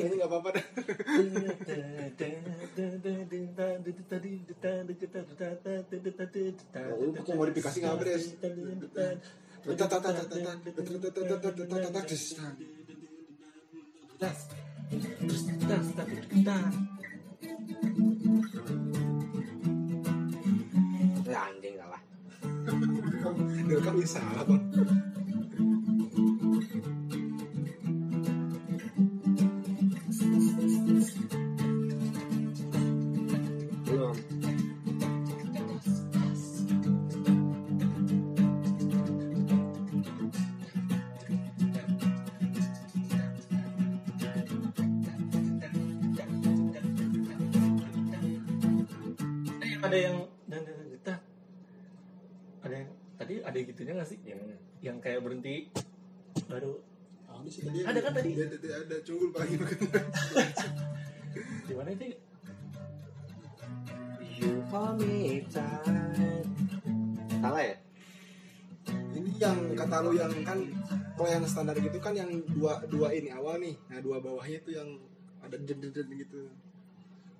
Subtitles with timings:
[0.00, 0.66] ini nggak apa-apa dah
[6.90, 7.78] Oh, modifikasi.
[49.80, 51.14] Ada yang dan dan kita
[52.60, 54.40] ada yang tadi ada yang gitunya nggak sih yang
[54.80, 55.72] yang kayak berhenti
[56.48, 56.80] baru
[57.30, 57.78] Ada sih tadi.
[57.86, 58.30] Ada kan tadi?
[58.36, 59.54] Ada, ada, ada cunggul pagi
[61.70, 62.04] di mana itu
[64.40, 65.84] You hold me tight.
[67.40, 67.76] Salah ya?
[69.14, 70.58] Ini yang kata lu yang kan
[71.14, 73.76] kalau yang standar gitu kan yang dua dua ini awal nih.
[73.92, 74.88] Nah dua bawahnya itu yang
[75.44, 76.48] ada ded gitu.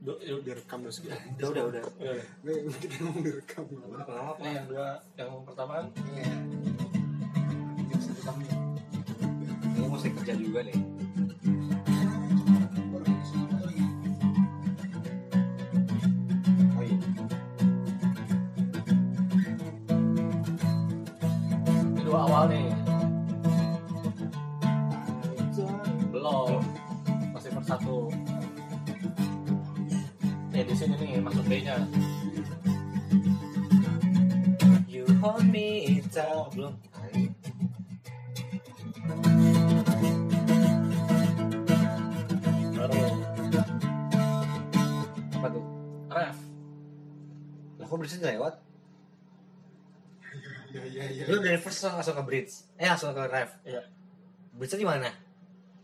[0.00, 1.12] Do, ya udah Direkam terus gitu.
[1.12, 1.82] Udah, udah, udah.
[1.84, 2.24] udah, udah.
[2.40, 3.68] Nih, kita ngomong direkam.
[3.68, 4.40] Udah, kenapa?
[4.40, 4.86] Nah, yang dua
[5.20, 6.24] yang pertama kan Iya.
[7.76, 8.54] Ini bisa direkamnya.
[9.76, 10.78] Ini mesti kerja juga nih.
[16.72, 16.96] Oh iya.
[21.92, 22.72] ini dua awal nih
[26.10, 26.60] belum
[27.36, 28.19] masih per satu nih di
[30.80, 31.76] sini nih masuk B nya
[34.88, 36.32] You hold me tight.
[36.32, 36.72] Oh, belum.
[42.80, 42.96] baru
[45.36, 45.64] Apa tuh?
[46.08, 46.38] ref
[47.76, 48.54] Lah kok bridge lewat?
[50.72, 51.24] Iya iya iya.
[51.28, 52.64] Lu dari first langsung ke bridge.
[52.80, 53.52] Eh langsung ke ref.
[53.68, 53.84] iya
[54.56, 55.12] Bridge di mana?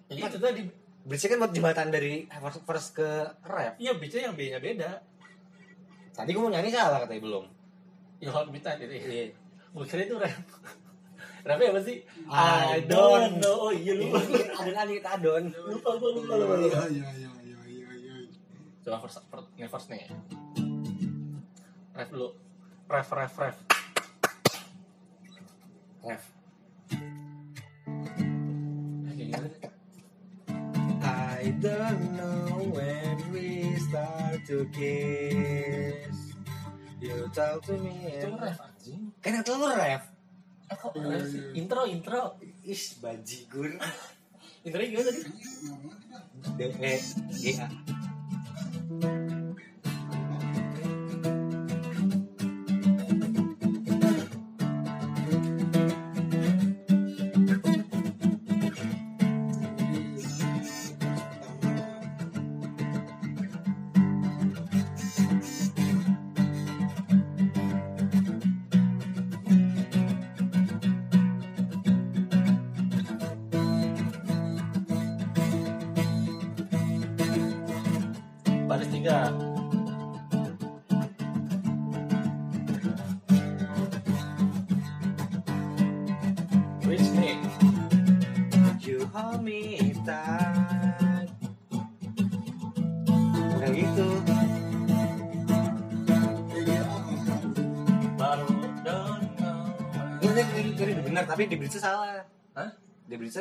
[0.09, 3.07] ya, itu tadi Bridge kan buat jembatan dari first, first ke
[3.45, 3.79] ref.
[3.79, 4.91] iya B nya yang B nya beda
[6.11, 7.45] Tadi gue mau nyanyi salah katanya belum.
[8.17, 9.25] ya hold me tight itu ya Iya.
[9.71, 10.35] gue kira itu ref
[11.45, 11.97] refnya apa sih
[12.27, 14.19] I I don't know oh iya lupa
[14.57, 15.45] Adon adon adon.
[15.53, 16.57] lupa lupa lupa lupa.
[16.89, 17.31] Iya iya iya
[17.69, 18.15] iya iya.
[18.83, 20.03] coba first first nih first nih
[21.93, 22.29] ref dulu
[22.87, 23.57] ref ref ref
[26.03, 26.23] Ref.
[29.07, 29.75] Kayak.
[31.47, 36.35] I don't know when we start to kiss.
[36.99, 37.95] You talk to me.
[38.03, 40.11] itu ref anjing Kan itu lu ref.
[40.67, 42.35] eh kok ref sih intro intro
[42.67, 43.79] Ish bajigur.
[44.67, 45.23] intronya gimana tadi
[46.59, 46.95] D E
[47.31, 47.67] G A.
[78.77, 79.33] baris tiga
[86.85, 87.41] Which nih
[88.85, 91.33] You hold me tight.
[93.57, 94.09] Kayak gitu.
[98.21, 98.45] baru
[98.85, 99.57] don't know
[100.21, 102.29] Ini ini ini benar tapi di bridge salah.
[102.53, 102.77] Hah?
[103.09, 103.41] Di bridge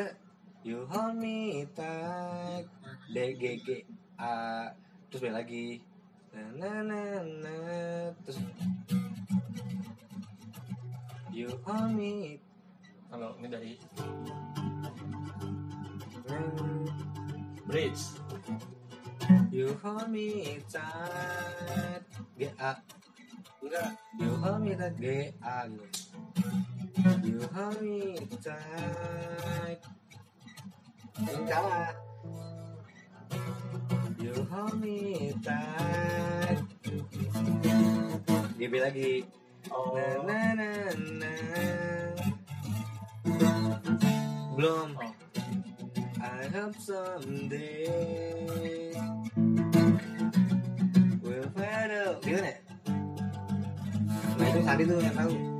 [0.63, 2.71] You hold me tight.
[3.11, 3.67] D G G
[4.15, 4.71] A
[5.15, 5.67] terus balik lagi.
[6.35, 7.55] Na na na na
[8.27, 8.35] terus
[11.31, 12.43] You hold me
[13.07, 13.73] kalau ini dari
[17.63, 18.03] bridge
[19.55, 22.03] You hold me tight.
[22.35, 22.75] G A.
[23.63, 23.95] Enggak.
[24.19, 24.99] You hold me tight.
[24.99, 25.87] G A gitu.
[27.23, 29.79] You hold me tight.
[31.23, 31.47] Ini
[34.35, 34.75] salah.
[38.59, 39.23] You hold lagi.
[39.71, 40.69] oh Na na na
[41.19, 41.33] na.
[44.55, 44.89] Belum.
[44.99, 45.11] Oh.
[46.25, 47.87] I hope someday
[51.23, 52.19] we'll find out.
[52.19, 52.51] Gimana?
[54.35, 55.54] Nah itu tadi tuh yang tahu.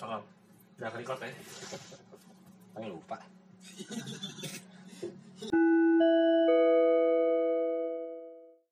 [0.00, 0.24] Cakep.
[0.80, 1.28] Udah record eh.
[1.28, 1.36] ya.
[2.72, 3.20] Tapi lupa.